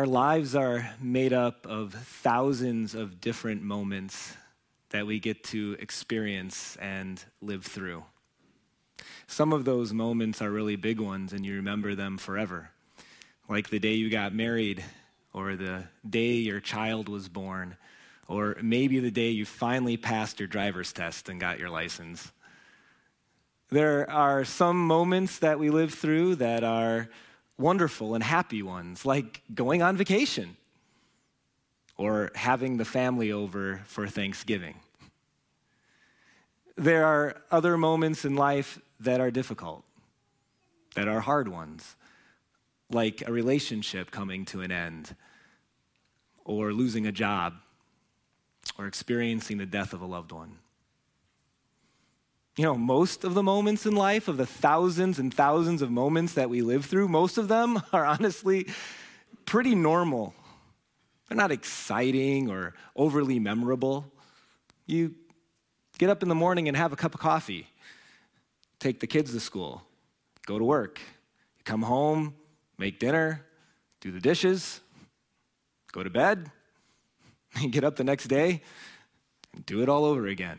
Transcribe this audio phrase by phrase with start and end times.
[0.00, 4.34] Our lives are made up of thousands of different moments
[4.88, 8.04] that we get to experience and live through.
[9.26, 12.70] Some of those moments are really big ones and you remember them forever,
[13.46, 14.82] like the day you got married,
[15.34, 17.76] or the day your child was born,
[18.26, 22.32] or maybe the day you finally passed your driver's test and got your license.
[23.68, 27.10] There are some moments that we live through that are
[27.60, 30.56] wonderful and happy ones, like going on vacation
[31.96, 34.74] or having the family over for Thanksgiving.
[36.76, 39.84] There are other moments in life that are difficult,
[40.94, 41.96] that are hard ones,
[42.90, 45.14] like a relationship coming to an end,
[46.46, 47.54] or losing a job,
[48.78, 50.56] or experiencing the death of a loved one.
[52.60, 56.34] You know, most of the moments in life, of the thousands and thousands of moments
[56.34, 58.66] that we live through, most of them are honestly
[59.46, 60.34] pretty normal.
[61.26, 64.12] They're not exciting or overly memorable.
[64.84, 65.14] You
[65.96, 67.66] get up in the morning and have a cup of coffee,
[68.78, 69.80] take the kids to school,
[70.44, 71.00] go to work,
[71.64, 72.34] come home,
[72.76, 73.42] make dinner,
[74.02, 74.82] do the dishes,
[75.92, 76.50] go to bed,
[77.54, 78.60] and get up the next day
[79.54, 80.58] and do it all over again.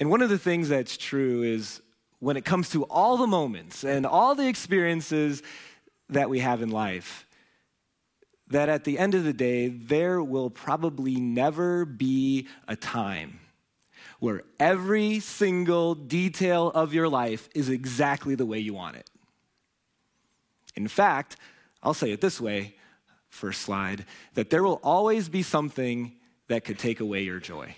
[0.00, 1.82] And one of the things that's true is
[2.18, 5.42] when it comes to all the moments and all the experiences
[6.08, 7.26] that we have in life,
[8.48, 13.40] that at the end of the day, there will probably never be a time
[14.18, 19.08] where every single detail of your life is exactly the way you want it.
[20.76, 21.36] In fact,
[21.82, 22.74] I'll say it this way
[23.28, 26.16] first slide that there will always be something
[26.48, 27.74] that could take away your joy,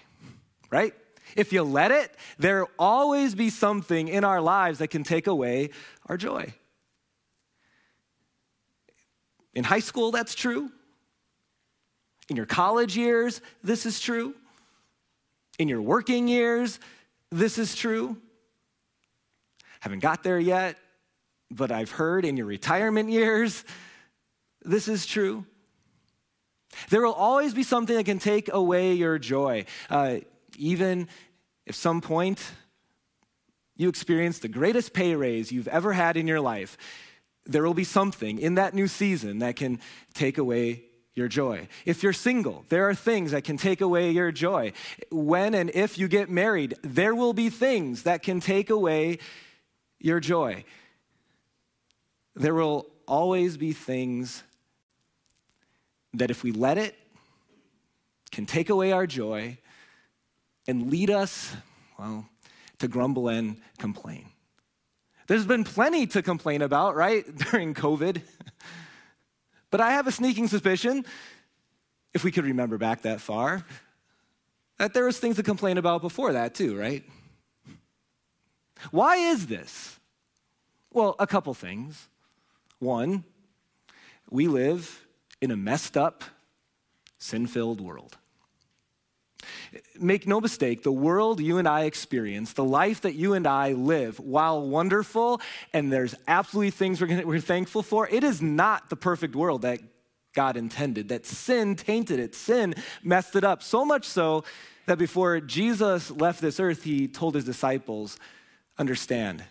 [0.70, 0.94] right?
[1.36, 5.70] If you let it, there'll always be something in our lives that can take away
[6.06, 6.52] our joy.
[9.54, 10.70] In high school, that's true.
[12.28, 14.34] In your college years, this is true.
[15.58, 16.80] In your working years,
[17.30, 18.16] this is true.
[19.80, 20.78] Haven't got there yet,
[21.50, 23.64] but I've heard in your retirement years,
[24.64, 25.44] this is true.
[26.88, 29.66] There will always be something that can take away your joy.
[29.90, 30.18] Uh,
[30.58, 31.08] even
[31.66, 32.52] if some point
[33.76, 36.76] you experience the greatest pay raise you've ever had in your life,
[37.44, 39.80] there will be something in that new season that can
[40.14, 41.68] take away your joy.
[41.84, 44.72] If you're single, there are things that can take away your joy.
[45.10, 49.18] When and if you get married, there will be things that can take away
[49.98, 50.64] your joy.
[52.34, 54.42] There will always be things
[56.14, 56.96] that, if we let it,
[58.30, 59.58] can take away our joy
[60.66, 61.54] and lead us,
[61.98, 62.26] well,
[62.78, 64.26] to grumble and complain.
[65.26, 68.22] There's been plenty to complain about, right, during COVID.
[69.70, 71.04] but I have a sneaking suspicion,
[72.14, 73.64] if we could remember back that far,
[74.78, 77.04] that there was things to complain about before that too, right?
[78.90, 79.98] Why is this?
[80.90, 82.08] Well, a couple things.
[82.78, 83.24] One,
[84.28, 85.06] we live
[85.40, 86.24] in a messed up,
[87.18, 88.18] sin filled world.
[89.98, 93.72] Make no mistake, the world you and I experience, the life that you and I
[93.72, 95.40] live, while wonderful,
[95.72, 99.62] and there's absolutely things we're, gonna, we're thankful for, it is not the perfect world
[99.62, 99.80] that
[100.34, 101.08] God intended.
[101.08, 103.62] That sin tainted it, sin messed it up.
[103.62, 104.44] So much so
[104.86, 108.18] that before Jesus left this earth, he told his disciples,
[108.78, 109.44] Understand,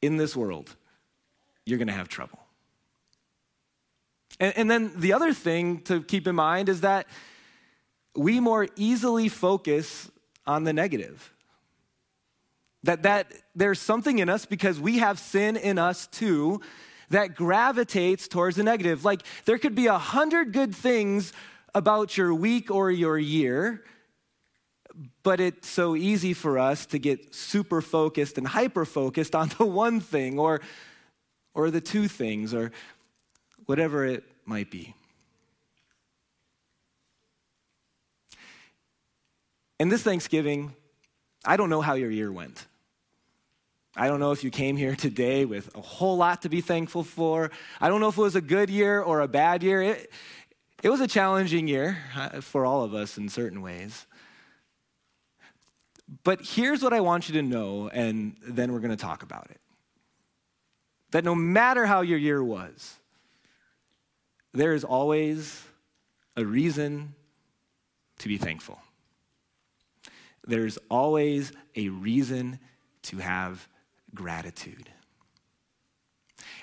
[0.00, 0.74] in this world,
[1.66, 2.38] you're gonna have trouble.
[4.38, 7.06] And, and then the other thing to keep in mind is that
[8.16, 10.10] we more easily focus
[10.46, 11.32] on the negative.
[12.82, 16.60] That, that there's something in us because we have sin in us too
[17.10, 19.04] that gravitates towards the negative.
[19.04, 21.32] Like there could be a hundred good things
[21.74, 23.84] about your week or your year,
[25.22, 29.66] but it's so easy for us to get super focused and hyper focused on the
[29.66, 30.60] one thing or,
[31.54, 32.72] or the two things or
[33.66, 34.94] whatever it might be.
[39.80, 40.74] And this Thanksgiving,
[41.42, 42.66] I don't know how your year went.
[43.96, 47.02] I don't know if you came here today with a whole lot to be thankful
[47.02, 47.50] for.
[47.80, 49.80] I don't know if it was a good year or a bad year.
[49.80, 50.12] It,
[50.82, 54.06] it was a challenging year uh, for all of us in certain ways.
[56.24, 59.50] But here's what I want you to know, and then we're going to talk about
[59.50, 59.62] it.
[61.12, 62.96] That no matter how your year was,
[64.52, 65.64] there is always
[66.36, 67.14] a reason
[68.18, 68.78] to be thankful
[70.50, 72.58] there's always a reason
[73.02, 73.66] to have
[74.14, 74.90] gratitude.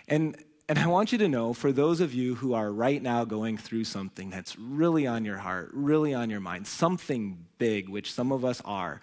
[0.08, 0.36] And,
[0.70, 3.58] and I want you to know, for those of you who are right now going
[3.58, 8.32] through something that's really on your heart, really on your mind, something big, which some
[8.32, 9.02] of us are,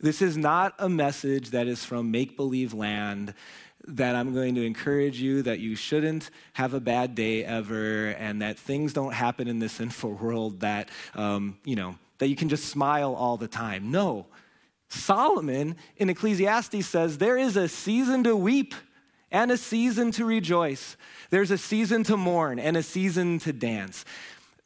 [0.00, 3.34] this is not a message that is from make believe land
[3.86, 8.42] that I'm going to encourage you that you shouldn't have a bad day ever and
[8.42, 12.48] that things don't happen in this sinful world that, um, you know, that you can
[12.48, 13.90] just smile all the time.
[13.90, 14.24] No.
[14.88, 18.74] Solomon in Ecclesiastes says there is a season to weep
[19.30, 20.96] and a season to rejoice.
[21.28, 24.06] There's a season to mourn and a season to dance.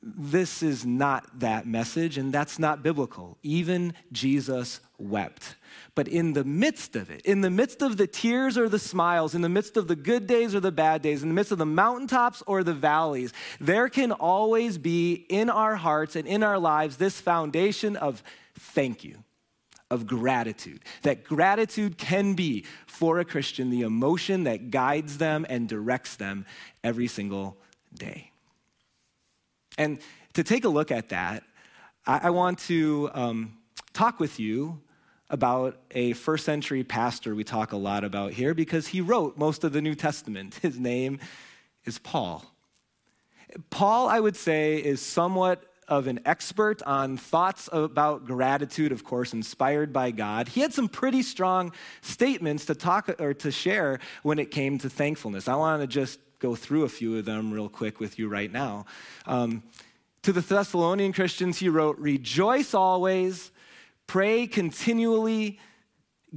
[0.01, 3.37] This is not that message, and that's not biblical.
[3.43, 5.57] Even Jesus wept.
[5.97, 9.35] But in the midst of it, in the midst of the tears or the smiles,
[9.35, 11.59] in the midst of the good days or the bad days, in the midst of
[11.59, 16.59] the mountaintops or the valleys, there can always be in our hearts and in our
[16.59, 18.23] lives this foundation of
[18.57, 19.25] thank you
[19.91, 20.83] of gratitude.
[21.03, 26.45] That gratitude can be, for a Christian, the emotion that guides them and directs them
[26.85, 27.57] every single
[27.95, 28.28] day.
[29.79, 30.01] And
[30.35, 31.45] to take a look at that,
[32.07, 33.57] I, I want to um,
[33.95, 34.81] talk with you
[35.31, 39.63] about a first century pastor we talk a lot about here because he wrote most
[39.63, 40.55] of the New Testament.
[40.63, 41.21] His name
[41.85, 42.45] is Paul.
[43.71, 49.33] Paul, I would say, is somewhat of an expert on thoughts about gratitude, of course,
[49.33, 50.49] inspired by God.
[50.49, 51.73] He had some pretty strong
[52.03, 55.49] statements to talk or to share when it came to thankfulness.
[55.49, 58.53] I want to just go through a few of them real quick with you right
[58.53, 58.87] now.
[59.27, 59.63] Um,
[60.23, 63.51] to the Thessalonian Christians, he wrote, Rejoice always,
[64.07, 65.59] pray continually,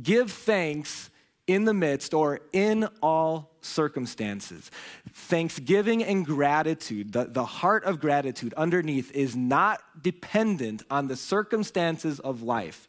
[0.02, 1.10] give thanks
[1.48, 4.72] in the midst or in all circumstances.
[5.14, 12.20] Thanksgiving and gratitude, the, the heart of gratitude underneath, is not dependent on the circumstances
[12.20, 12.88] of life.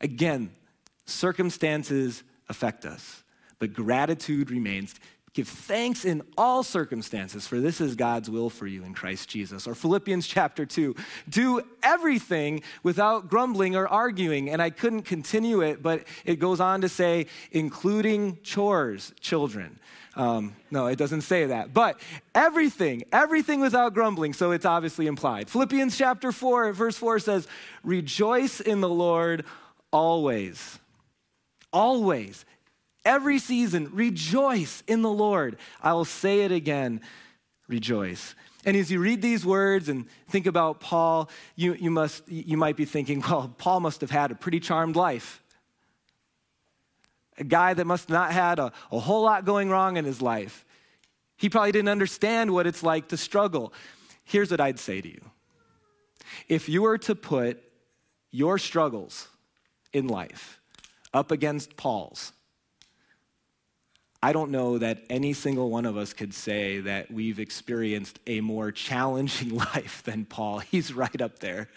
[0.00, 0.50] Again,
[1.06, 3.22] circumstances affect us,
[3.58, 4.94] but gratitude remains.
[5.32, 9.68] Give thanks in all circumstances, for this is God's will for you in Christ Jesus.
[9.68, 10.96] Or Philippians chapter 2
[11.28, 14.50] do everything without grumbling or arguing.
[14.50, 19.78] And I couldn't continue it, but it goes on to say, including chores, children.
[20.16, 21.72] Um, no, it doesn't say that.
[21.72, 22.00] But
[22.34, 25.48] everything, everything without grumbling, so it's obviously implied.
[25.48, 27.46] Philippians chapter 4, verse 4 says,
[27.84, 29.44] Rejoice in the Lord
[29.92, 30.80] always.
[31.72, 32.44] Always.
[33.04, 35.56] Every season, rejoice in the Lord.
[35.82, 37.00] I will say it again
[37.70, 38.34] rejoice.
[38.64, 42.76] And as you read these words and think about Paul, you, you, must, you might
[42.76, 45.42] be thinking, well, Paul must have had a pretty charmed life.
[47.38, 50.66] A guy that must not had a, a whole lot going wrong in his life.
[51.38, 53.72] He probably didn't understand what it's like to struggle.
[54.24, 55.22] Here's what I'd say to you
[56.48, 57.62] if you were to put
[58.30, 59.28] your struggles
[59.92, 60.60] in life
[61.14, 62.32] up against Paul's,
[64.22, 68.40] I don't know that any single one of us could say that we've experienced a
[68.40, 70.58] more challenging life than Paul.
[70.58, 71.68] He's right up there.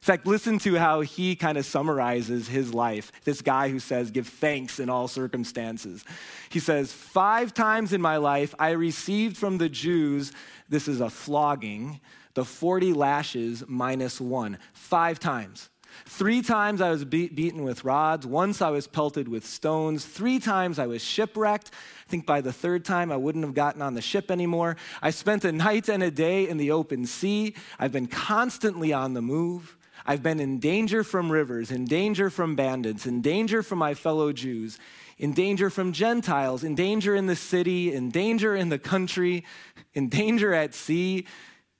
[0.00, 3.12] In fact, listen to how he kind of summarizes his life.
[3.24, 6.04] This guy who says, Give thanks in all circumstances.
[6.48, 10.32] He says, Five times in my life I received from the Jews,
[10.70, 12.00] this is a flogging,
[12.32, 14.58] the 40 lashes minus one.
[14.72, 15.68] Five times.
[16.06, 18.26] Three times I was be- beaten with rods.
[18.26, 20.04] Once I was pelted with stones.
[20.04, 21.70] Three times I was shipwrecked.
[21.72, 24.76] I think by the third time I wouldn't have gotten on the ship anymore.
[25.02, 27.54] I spent a night and a day in the open sea.
[27.78, 29.76] I've been constantly on the move.
[30.06, 34.32] I've been in danger from rivers, in danger from bandits, in danger from my fellow
[34.32, 34.78] Jews,
[35.18, 39.44] in danger from Gentiles, in danger in the city, in danger in the country,
[39.92, 41.26] in danger at sea,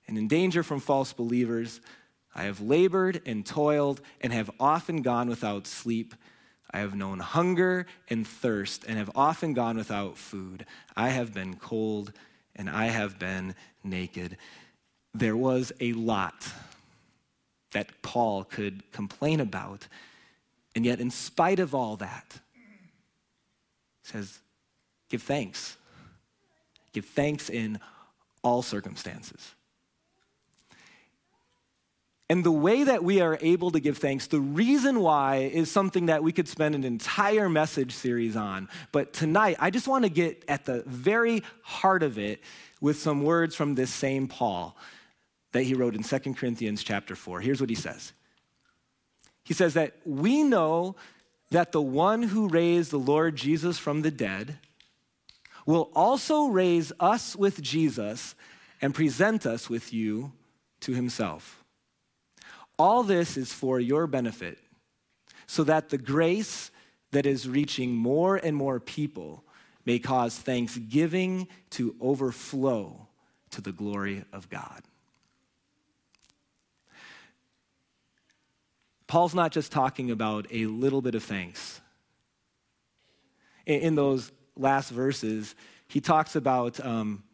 [0.07, 1.81] and in danger from false believers.
[2.35, 6.15] I have labored and toiled and have often gone without sleep.
[6.71, 10.65] I have known hunger and thirst and have often gone without food.
[10.97, 12.13] I have been cold
[12.55, 14.37] and I have been naked.
[15.13, 16.49] There was a lot
[17.73, 19.89] that Paul could complain about.
[20.75, 22.39] And yet, in spite of all that,
[24.05, 24.39] says,
[25.09, 25.77] give thanks.
[26.93, 27.81] Give thanks in
[28.43, 29.55] all circumstances.
[32.31, 36.07] And the way that we are able to give thanks, the reason why is something
[36.07, 38.69] that we could spend an entire message series on.
[38.93, 42.41] But tonight, I just want to get at the very heart of it
[42.81, 44.77] with some words from this same Paul
[45.51, 47.41] that he wrote in 2 Corinthians chapter 4.
[47.41, 48.13] Here's what he says
[49.43, 50.95] He says that we know
[51.51, 54.57] that the one who raised the Lord Jesus from the dead
[55.67, 58.37] will also raise us with Jesus
[58.81, 60.31] and present us with you
[60.83, 61.60] to himself.
[62.81, 64.59] All this is for your benefit,
[65.47, 66.71] so that the grace
[67.11, 69.45] that is reaching more and more people
[69.85, 73.07] may cause thanksgiving to overflow
[73.51, 74.81] to the glory of God.
[79.07, 81.83] Paul's not just talking about a little bit of thanks.
[83.67, 85.55] In those last verses,
[85.87, 87.25] he talks about um,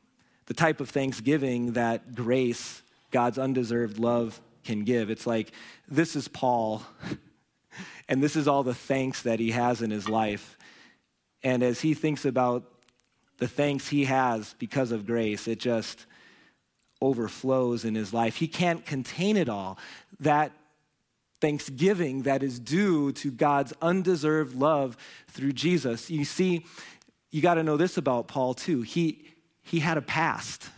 [0.47, 5.09] the type of thanksgiving that grace, God's undeserved love, can give.
[5.09, 5.53] It's like,
[5.89, 6.83] this is Paul,
[8.09, 10.59] and this is all the thanks that he has in his life.
[11.43, 12.65] And as he thinks about
[13.39, 16.07] the thanks he has because of grace, it just
[17.01, 18.37] overflows in his life.
[18.37, 19.79] He can't contain it all.
[20.21, 20.53] That
[21.41, 24.97] thanksgiving that is due to God's undeserved love
[25.29, 26.11] through Jesus.
[26.11, 26.65] You see,
[27.31, 28.83] you got to know this about Paul too.
[28.83, 29.27] He,
[29.63, 30.71] he had a past.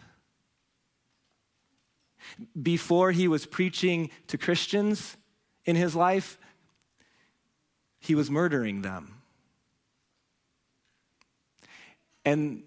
[2.60, 5.16] Before he was preaching to Christians
[5.64, 6.38] in his life,
[7.98, 9.14] he was murdering them.
[12.24, 12.62] And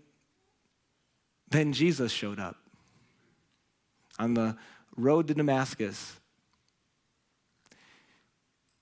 [1.49, 2.57] then Jesus showed up
[4.17, 4.57] on the
[4.95, 6.19] road to Damascus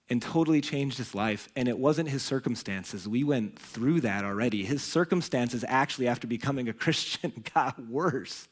[0.10, 1.48] and totally changed his life.
[1.56, 3.08] And it wasn't his circumstances.
[3.08, 4.64] We went through that already.
[4.64, 8.48] His circumstances, actually, after becoming a Christian, got worse.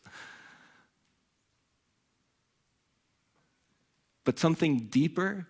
[4.27, 5.47] But something deeper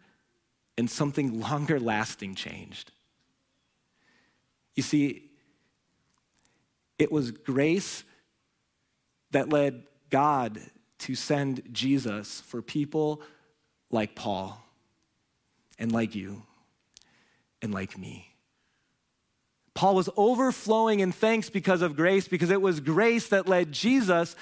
[0.78, 2.92] and something longer lasting changed.
[4.76, 5.32] You see,
[7.00, 8.04] it was grace
[9.32, 9.82] that led
[10.12, 10.62] God
[11.00, 13.24] to send Jesus for people
[13.90, 14.64] like Paul
[15.80, 16.44] and like you
[17.64, 18.36] and like me.
[19.74, 24.36] Paul was overflowing in thanks because of grace, because it was grace that led Jesus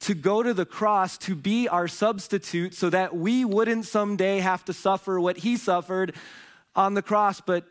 [0.00, 4.64] to go to the cross to be our substitute so that we wouldn't someday have
[4.64, 6.14] to suffer what he suffered
[6.74, 7.64] on the cross, but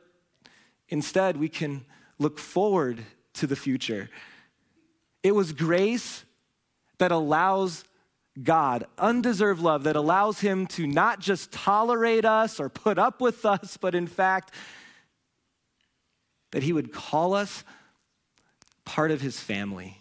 [0.90, 1.86] instead we can
[2.20, 4.10] look forward to the future.
[5.24, 6.24] It was grace
[7.00, 7.84] that allows
[8.42, 13.46] God, undeserved love that allows him to not just tolerate us or put up with
[13.46, 14.54] us, but in fact,
[16.52, 17.64] that he would call us
[18.86, 19.99] part of his family.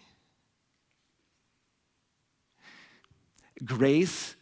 [3.63, 4.35] Grace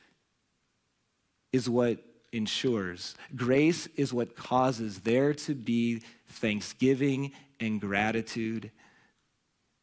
[1.51, 8.69] is what ensures, grace is what causes there to be thanksgiving and gratitude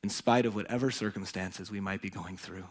[0.03, 2.65] in spite of whatever circumstances we might be going through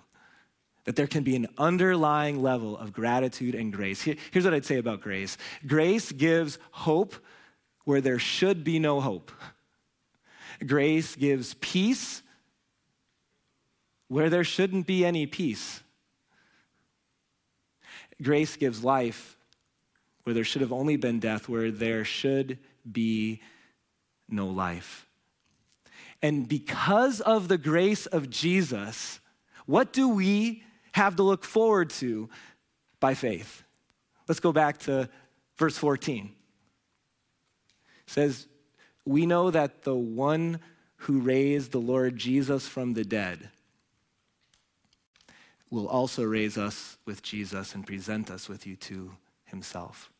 [0.85, 4.01] that there can be an underlying level of gratitude and grace.
[4.01, 7.15] Here's what I'd say about grace grace gives hope
[7.85, 9.31] where there should be no hope,
[10.65, 12.21] grace gives peace
[14.07, 15.81] where there shouldn't be any peace.
[18.21, 19.37] Grace gives life
[20.23, 23.41] where there should have only been death, where there should be
[24.29, 25.07] no life.
[26.21, 29.19] And because of the grace of Jesus,
[29.65, 32.29] what do we have to look forward to
[32.99, 33.63] by faith.
[34.27, 35.09] Let's go back to
[35.57, 36.31] verse 14.
[38.07, 38.47] It says,
[39.05, 40.61] We know that the one
[40.95, 43.49] who raised the Lord Jesus from the dead
[45.73, 49.11] will also raise us with Jesus and present us with you to
[49.45, 50.11] himself.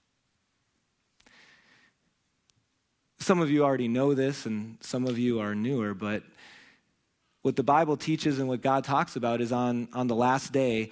[3.20, 6.24] Some of you already know this, and some of you are newer, but
[7.44, 10.92] what the Bible teaches and what God talks about is on, on the last day,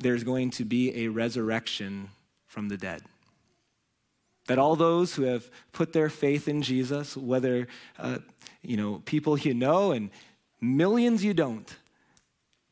[0.00, 2.08] there's going to be a resurrection
[2.46, 3.02] from the dead.
[4.46, 8.18] That all those who have put their faith in Jesus, whether uh,
[8.62, 10.10] you know people you know and
[10.60, 11.76] millions you don't,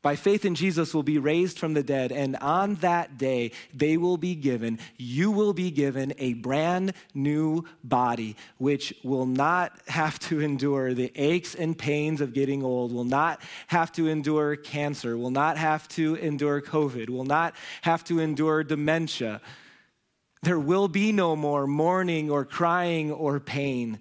[0.00, 3.97] by faith in Jesus will be raised from the dead, and on that day they
[3.97, 10.19] will be given, you will be given a brand new body, which will not have
[10.21, 15.17] to endure the aches and pains of getting old, will not have to endure cancer,
[15.17, 19.40] will not have to endure COVID, will not have to endure dementia.
[20.43, 23.99] There will be no more mourning or crying or pain.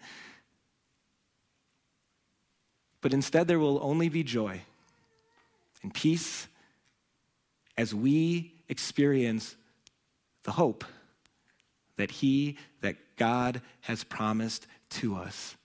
[3.01, 4.61] But instead, there will only be joy
[5.87, 6.49] and peace
[7.77, 9.55] as we experience
[10.43, 10.83] the hope
[11.95, 15.55] that He, that God has promised to us.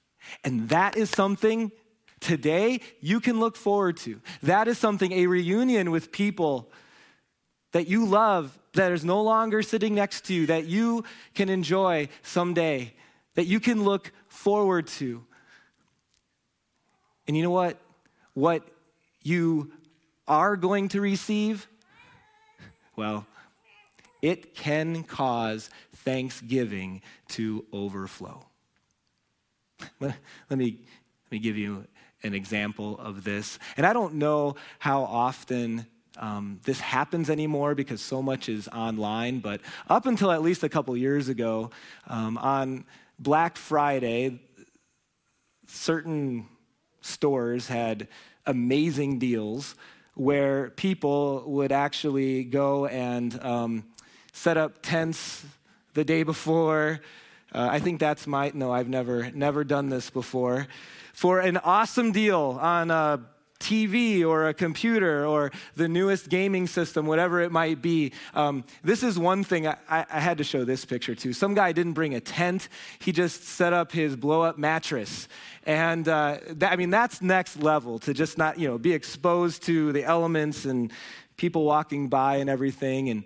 [0.44, 1.72] And that is something
[2.20, 4.20] today you can look forward to.
[4.44, 6.70] That is something, a reunion with people
[7.72, 11.02] that you love, that is no longer sitting next to you, that you
[11.34, 12.94] can enjoy someday,
[13.34, 15.24] that you can look forward to.
[17.26, 17.76] And you know what?
[18.34, 18.62] What
[19.24, 19.72] you
[20.26, 21.68] are going to receive?
[22.96, 23.26] Well,
[24.20, 28.46] it can cause thanksgiving to overflow.
[30.00, 30.14] Let,
[30.50, 30.78] me,
[31.26, 31.84] let me give you
[32.22, 33.58] an example of this.
[33.76, 35.86] And I don't know how often
[36.18, 40.68] um, this happens anymore because so much is online, but up until at least a
[40.68, 41.70] couple years ago,
[42.06, 42.84] um, on
[43.18, 44.40] Black Friday,
[45.66, 46.46] certain
[47.00, 48.08] stores had
[48.46, 49.74] amazing deals
[50.14, 53.84] where people would actually go and um,
[54.32, 55.44] set up tents
[55.94, 57.00] the day before.
[57.52, 60.66] Uh, I think that's my, no, I've never, never done this before.
[61.12, 63.20] For an awesome deal on a
[63.62, 68.12] TV or a computer or the newest gaming system, whatever it might be.
[68.34, 71.32] Um, this is one thing I, I, had to show this picture too.
[71.32, 75.28] Some guy didn't bring a tent, he just set up his blow up mattress.
[75.64, 79.62] And uh, that, I mean, that's next level to just not, you know, be exposed
[79.64, 80.92] to the elements and
[81.36, 83.08] people walking by and everything.
[83.08, 83.24] And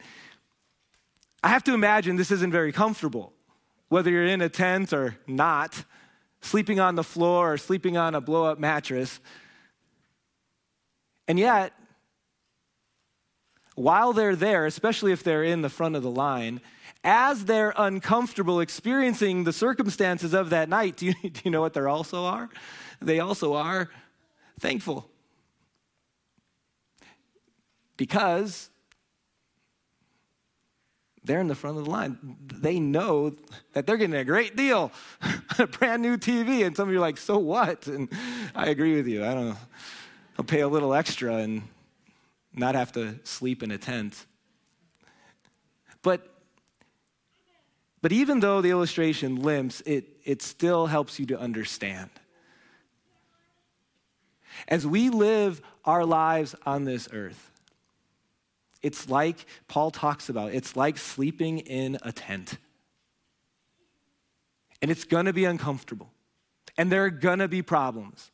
[1.42, 3.32] I have to imagine this isn't very comfortable,
[3.88, 5.84] whether you're in a tent or not,
[6.40, 9.20] sleeping on the floor or sleeping on a blow up mattress.
[11.28, 11.72] And yet,
[13.74, 16.60] while they're there, especially if they're in the front of the line,
[17.04, 21.74] as they're uncomfortable experiencing the circumstances of that night, do you, do you know what
[21.74, 22.48] they also are?
[23.00, 23.90] They also are
[24.58, 25.08] thankful.
[27.96, 28.70] Because
[31.26, 32.36] they're in the front of the line.
[32.54, 33.34] They know
[33.72, 34.92] that they're getting a great deal,
[35.58, 36.64] a brand new TV.
[36.64, 37.86] And some of you are like, so what?
[37.88, 38.08] And
[38.54, 39.24] I agree with you.
[39.24, 39.56] I don't know.
[40.38, 41.62] I'll pay a little extra and
[42.54, 44.26] not have to sleep in a tent.
[46.02, 46.30] But,
[48.02, 52.10] but even though the illustration limps, it, it still helps you to understand.
[54.68, 57.50] As we live our lives on this earth,
[58.82, 62.58] it's like Paul talks about, it's like sleeping in a tent.
[64.82, 66.10] And it's gonna be uncomfortable.
[66.76, 68.30] And there are gonna be problems.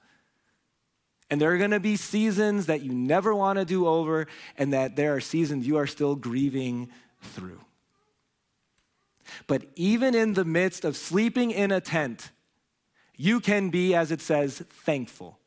[1.33, 4.27] And there are going to be seasons that you never want to do over,
[4.59, 6.90] and that there are seasons you are still grieving
[7.23, 7.59] through.
[9.47, 12.33] But even in the midst of sleeping in a tent,
[13.16, 15.38] you can be, as it says, thankful.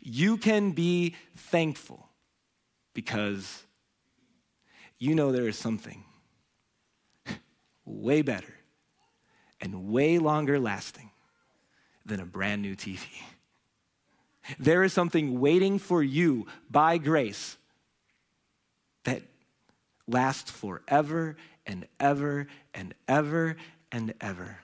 [0.00, 2.08] You can be thankful
[2.92, 3.62] because
[4.98, 6.02] you know there is something
[7.84, 8.54] way better
[9.60, 11.12] and way longer lasting
[12.04, 13.06] than a brand new TV.
[14.58, 17.56] There is something waiting for you by grace
[19.04, 19.22] that
[20.06, 21.36] lasts forever
[21.66, 23.56] and ever and ever
[23.92, 24.58] and ever.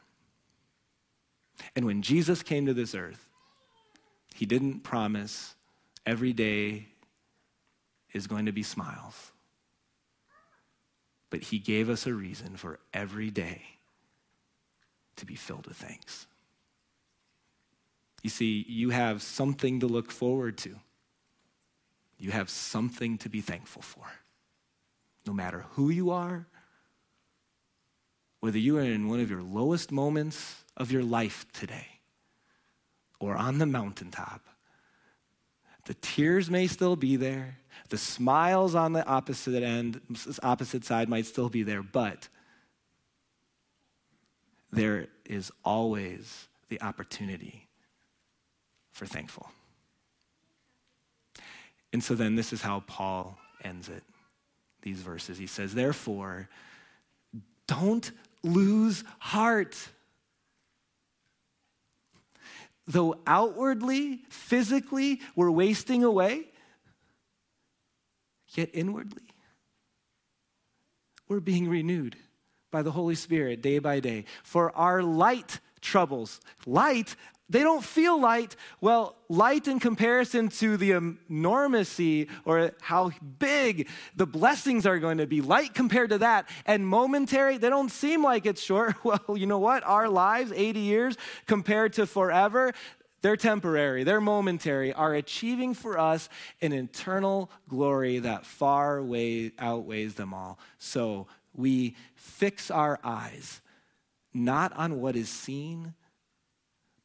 [1.74, 3.28] And when Jesus came to this earth,
[4.34, 5.54] he didn't promise
[6.04, 6.88] every day
[8.12, 9.32] is going to be smiles,
[11.30, 13.62] but he gave us a reason for every day
[15.16, 16.26] to be filled with thanks.
[18.26, 20.74] You see, you have something to look forward to.
[22.18, 24.02] You have something to be thankful for.
[25.28, 26.48] No matter who you are,
[28.40, 31.86] whether you are in one of your lowest moments of your life today
[33.20, 34.40] or on the mountaintop,
[35.84, 37.58] the tears may still be there.
[37.90, 40.00] The smiles on the opposite end,
[40.42, 42.28] opposite side might still be there, but
[44.72, 47.65] there is always the opportunity
[48.96, 49.50] for thankful.
[51.92, 54.02] And so then this is how Paul ends it,
[54.80, 55.36] these verses.
[55.36, 56.48] He says, Therefore,
[57.66, 58.10] don't
[58.42, 59.76] lose heart.
[62.86, 66.44] Though outwardly, physically, we're wasting away,
[68.54, 69.24] yet inwardly,
[71.28, 72.16] we're being renewed
[72.70, 74.24] by the Holy Spirit day by day.
[74.42, 77.14] For our light troubles, light
[77.48, 78.56] they don't feel light.
[78.80, 85.26] Well, light in comparison to the enormity or how big the blessings are going to
[85.26, 85.40] be.
[85.40, 86.48] Light compared to that.
[86.64, 88.94] And momentary, they don't seem like it's short.
[89.04, 89.84] Well, you know what?
[89.84, 92.72] Our lives, 80 years compared to forever,
[93.22, 96.28] they're temporary, they're momentary, are achieving for us
[96.60, 100.58] an eternal glory that far way outweighs them all.
[100.78, 103.60] So we fix our eyes
[104.34, 105.94] not on what is seen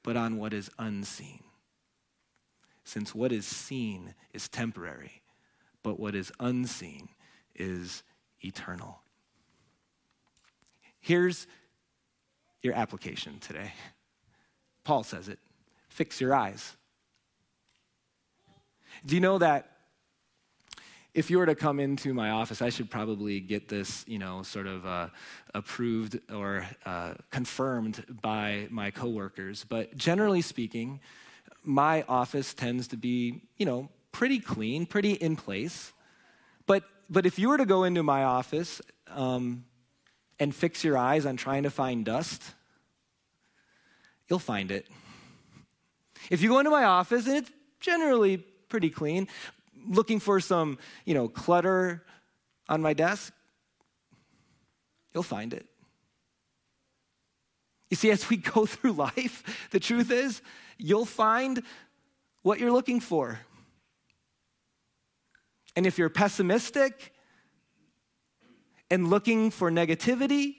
[0.03, 1.43] but on what is unseen.
[2.83, 5.21] Since what is seen is temporary,
[5.83, 7.09] but what is unseen
[7.55, 8.03] is
[8.43, 9.01] eternal.
[10.99, 11.47] Here's
[12.61, 13.73] your application today.
[14.83, 15.39] Paul says it
[15.89, 16.75] fix your eyes.
[19.05, 19.71] Do you know that
[21.13, 24.43] if you were to come into my office, I should probably get this, you know,
[24.43, 25.07] sort of uh,
[25.53, 29.65] approved or uh, confirmed by my coworkers.
[29.67, 31.01] But generally speaking,
[31.63, 35.91] my office tends to be, you know, pretty clean, pretty in place.
[36.65, 39.65] But, but if you were to go into my office um,
[40.39, 42.41] and fix your eyes on trying to find dust,
[44.29, 44.87] you'll find it.
[46.29, 49.27] If you go into my office and it's generally pretty clean,
[49.87, 52.03] looking for some, you know, clutter
[52.69, 53.33] on my desk,
[55.13, 55.65] you'll find it.
[57.89, 60.41] You see, as we go through life, the truth is,
[60.77, 61.61] you'll find
[62.41, 63.39] what you're looking for.
[65.75, 67.13] And if you're pessimistic
[68.89, 70.55] and looking for negativity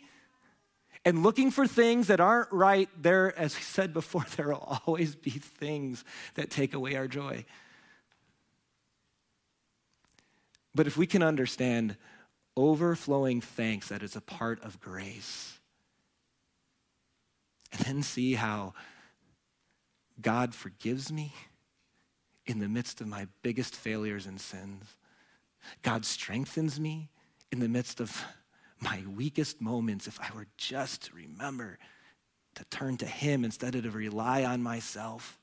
[1.05, 5.15] and looking for things that aren't right, there, as we said before, there will always
[5.15, 6.05] be things
[6.35, 7.45] that take away our joy.
[10.75, 11.97] But if we can understand
[12.57, 15.59] overflowing thanks that is a part of grace,
[17.73, 18.75] and then see how
[20.21, 21.33] God forgives me
[22.47, 24.97] in the midst of my biggest failures and sins.
[25.83, 27.11] God strengthens me
[27.51, 28.25] in the midst of
[28.81, 31.79] my weakest moments if I were just to remember
[32.57, 35.39] to turn to Him instead of to rely on myself.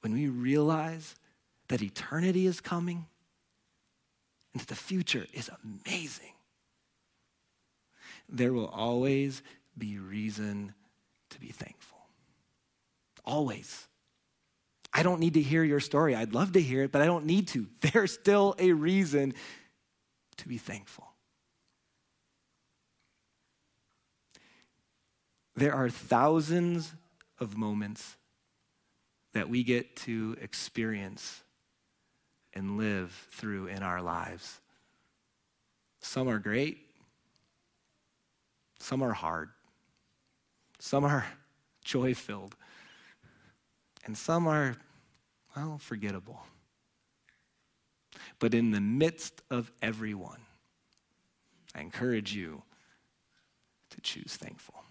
[0.00, 1.14] When we realize
[1.68, 3.06] that eternity is coming
[4.52, 6.32] and that the future is amazing,
[8.28, 9.42] there will always
[9.76, 10.74] be reason
[11.30, 11.98] to be thankful.
[13.24, 13.86] Always.
[14.92, 16.14] I don't need to hear your story.
[16.14, 17.66] I'd love to hear it, but I don't need to.
[17.80, 19.34] There's still a reason
[20.38, 21.06] to be thankful.
[25.54, 26.94] There are thousands
[27.38, 28.16] of moments
[29.34, 31.42] that we get to experience
[32.54, 34.60] and live through in our lives.
[36.00, 36.78] Some are great,
[38.78, 39.50] some are hard,
[40.78, 41.24] some are
[41.84, 42.56] joy filled,
[44.04, 44.76] and some are,
[45.56, 46.40] well, forgettable.
[48.38, 50.40] But in the midst of everyone,
[51.74, 52.62] I encourage you
[53.90, 54.81] to choose thankful.